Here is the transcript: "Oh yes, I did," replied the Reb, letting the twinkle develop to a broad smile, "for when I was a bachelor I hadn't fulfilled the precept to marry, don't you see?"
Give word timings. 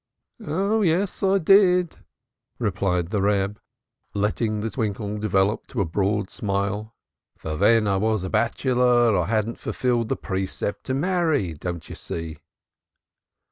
"Oh 0.43 0.81
yes, 0.81 1.21
I 1.21 1.37
did," 1.37 1.97
replied 2.57 3.11
the 3.11 3.21
Reb, 3.21 3.59
letting 4.15 4.61
the 4.61 4.71
twinkle 4.71 5.19
develop 5.19 5.67
to 5.67 5.79
a 5.81 5.85
broad 5.85 6.31
smile, 6.31 6.95
"for 7.37 7.55
when 7.55 7.85
I 7.87 7.97
was 7.97 8.23
a 8.23 8.29
bachelor 8.31 9.15
I 9.15 9.27
hadn't 9.27 9.59
fulfilled 9.59 10.09
the 10.09 10.15
precept 10.15 10.85
to 10.85 10.95
marry, 10.95 11.53
don't 11.53 11.87
you 11.87 11.93
see?" 11.93 12.39